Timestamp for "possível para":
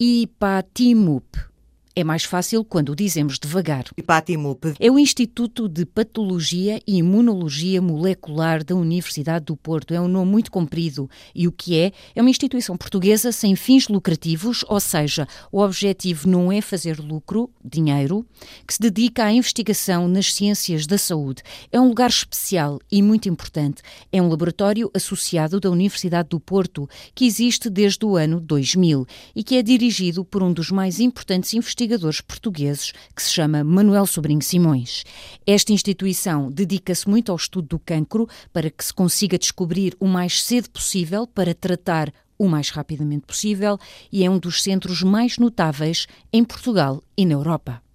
40.70-41.54